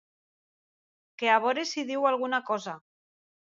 [1.21, 2.79] Que a veure si diu alguna cosa.